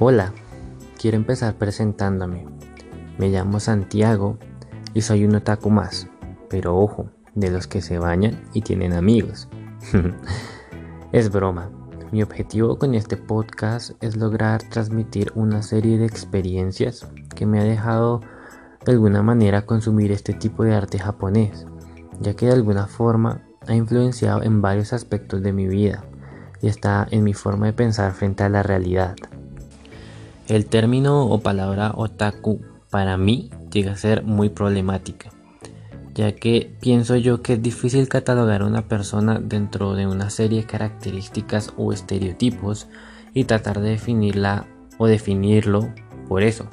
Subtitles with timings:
[0.00, 0.32] Hola,
[0.96, 2.46] quiero empezar presentándome.
[3.18, 4.38] Me llamo Santiago
[4.94, 6.06] y soy un otaku más,
[6.48, 9.48] pero ojo, de los que se bañan y tienen amigos.
[11.12, 11.72] es broma.
[12.12, 17.64] Mi objetivo con este podcast es lograr transmitir una serie de experiencias que me ha
[17.64, 18.20] dejado
[18.86, 21.66] de alguna manera consumir este tipo de arte japonés,
[22.20, 26.04] ya que de alguna forma ha influenciado en varios aspectos de mi vida
[26.62, 29.16] y está en mi forma de pensar frente a la realidad.
[30.48, 35.28] El término o palabra otaku para mí llega a ser muy problemática,
[36.14, 40.62] ya que pienso yo que es difícil catalogar a una persona dentro de una serie
[40.62, 42.88] de características o estereotipos
[43.34, 44.66] y tratar de definirla
[44.96, 45.92] o definirlo
[46.28, 46.66] por eso.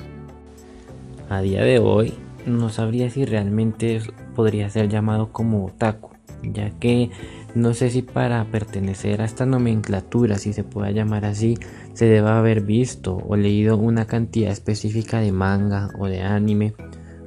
[1.29, 2.13] A día de hoy
[2.45, 4.01] no sabría si realmente
[4.35, 6.11] podría ser llamado como otaku,
[6.43, 7.11] ya que
[7.55, 11.57] no sé si para pertenecer a esta nomenclatura, si se pueda llamar así,
[11.93, 16.73] se debe haber visto o leído una cantidad específica de manga o de anime,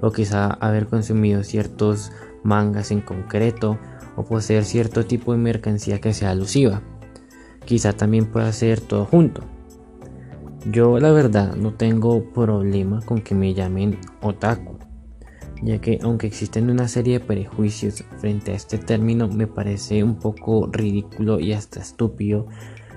[0.02, 2.12] o quizá haber consumido ciertos
[2.44, 3.78] mangas en concreto,
[4.16, 6.82] o poseer cierto tipo de mercancía que sea alusiva.
[7.64, 9.42] Quizá también pueda ser todo junto.
[10.70, 14.77] Yo la verdad no tengo problema con que me llamen otaku
[15.62, 20.16] ya que aunque existen una serie de prejuicios frente a este término, me parece un
[20.16, 22.46] poco ridículo y hasta estúpido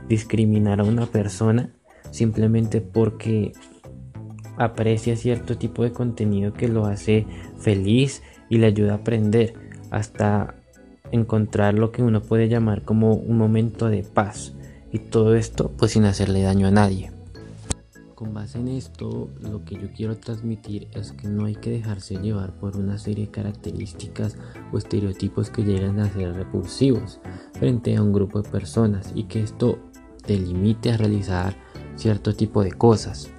[0.08, 1.74] discriminar a una persona
[2.12, 3.54] simplemente porque
[4.58, 7.26] aprecia cierto tipo de contenido que lo hace
[7.58, 9.54] feliz y le ayuda a aprender
[9.90, 10.56] hasta
[11.12, 14.54] encontrar lo que uno puede llamar como un momento de paz
[14.92, 17.12] y todo esto pues sin hacerle daño a nadie.
[18.22, 22.18] Con base en esto, lo que yo quiero transmitir es que no hay que dejarse
[22.18, 24.38] llevar por una serie de características
[24.72, 27.20] o estereotipos que llegan a ser repulsivos
[27.54, 29.80] frente a un grupo de personas y que esto
[30.24, 31.56] te limite a realizar
[31.96, 33.32] cierto tipo de cosas.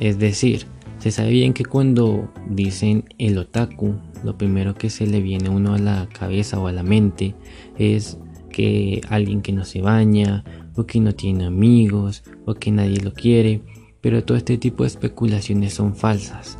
[0.00, 0.66] Es decir,
[0.98, 5.50] se sabe bien que cuando dicen el otaku, lo primero que se le viene a
[5.50, 7.34] uno a la cabeza o a la mente
[7.78, 8.18] es
[8.50, 10.44] que alguien que no se baña
[10.76, 13.62] o que no tiene amigos, o que nadie lo quiere,
[14.00, 16.58] pero todo este tipo de especulaciones son falsas,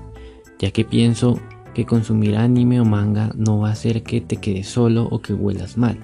[0.58, 1.38] ya que pienso
[1.74, 5.34] que consumir anime o manga no va a hacer que te quedes solo o que
[5.34, 5.98] huelas mal.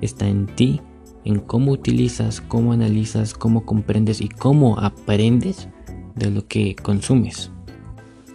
[0.00, 0.80] Está en ti,
[1.24, 5.68] en cómo utilizas, cómo analizas, cómo comprendes y cómo aprendes
[6.14, 7.50] de lo que consumes.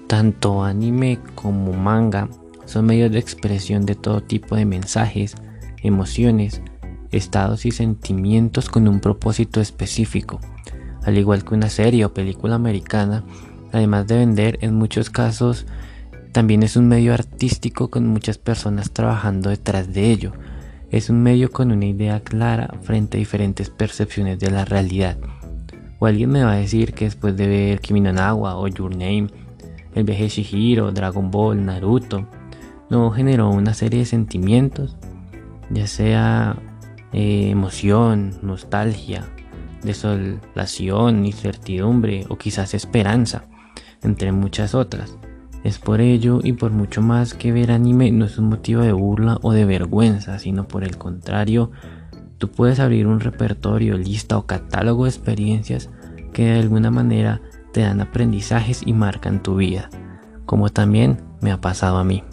[0.07, 2.29] Tanto anime como manga
[2.65, 5.35] son medios de expresión de todo tipo de mensajes,
[5.83, 6.61] emociones,
[7.11, 10.39] estados y sentimientos con un propósito específico.
[11.03, 13.23] Al igual que una serie o película americana,
[13.71, 15.65] además de vender, en muchos casos
[16.31, 20.33] también es un medio artístico con muchas personas trabajando detrás de ello.
[20.91, 25.17] Es un medio con una idea clara frente a diferentes percepciones de la realidad.
[25.99, 28.91] O alguien me va a decir que después de ver Kimi no Nawa o Your
[28.91, 29.27] Name,
[29.95, 32.27] el viaje Shihiro, Dragon Ball, Naruto,
[32.89, 34.97] no generó una serie de sentimientos,
[35.69, 36.57] ya sea
[37.13, 39.25] eh, emoción, nostalgia,
[39.83, 43.45] desolación, incertidumbre o quizás esperanza,
[44.01, 45.17] entre muchas otras.
[45.63, 48.93] Es por ello y por mucho más que ver anime no es un motivo de
[48.93, 51.71] burla o de vergüenza, sino por el contrario,
[52.37, 55.89] tú puedes abrir un repertorio, lista o catálogo de experiencias
[56.33, 57.41] que de alguna manera
[57.73, 59.89] te dan aprendizajes y marcan tu vida,
[60.45, 62.23] como también me ha pasado a mí.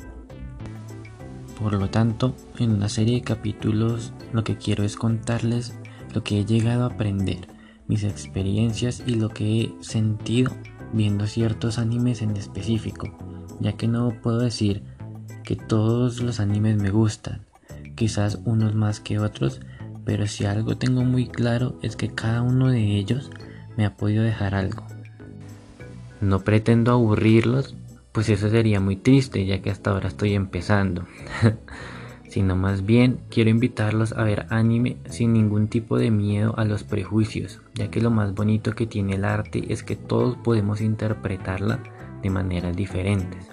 [1.58, 5.74] Por lo tanto, en una serie de capítulos lo que quiero es contarles
[6.14, 7.48] lo que he llegado a aprender,
[7.88, 10.52] mis experiencias y lo que he sentido
[10.92, 13.08] viendo ciertos animes en específico,
[13.60, 14.82] ya que no puedo decir
[15.44, 17.40] que todos los animes me gustan,
[17.94, 19.60] quizás unos más que otros,
[20.04, 23.30] pero si algo tengo muy claro es que cada uno de ellos
[23.76, 24.84] me ha podido dejar algo.
[26.20, 27.74] No pretendo aburrirlos,
[28.16, 31.04] pues eso sería muy triste ya que hasta ahora estoy empezando.
[32.30, 36.82] sino más bien quiero invitarlos a ver anime sin ningún tipo de miedo a los
[36.82, 41.82] prejuicios, ya que lo más bonito que tiene el arte es que todos podemos interpretarla
[42.22, 43.50] de maneras diferentes.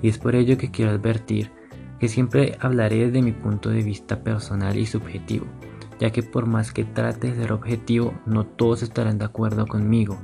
[0.00, 1.50] Y es por ello que quiero advertir
[1.98, 5.46] que siempre hablaré desde mi punto de vista personal y subjetivo,
[5.98, 10.20] ya que por más que trate de ser objetivo, no todos estarán de acuerdo conmigo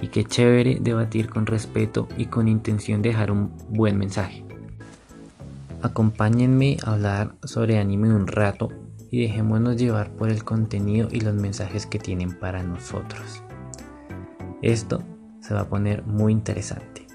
[0.00, 4.44] y qué chévere debatir con respeto y con intención de dejar un buen mensaje.
[5.82, 8.70] Acompáñenme a hablar sobre anime un rato
[9.10, 13.42] y dejémonos llevar por el contenido y los mensajes que tienen para nosotros.
[14.62, 15.02] Esto
[15.40, 17.05] se va a poner muy interesante.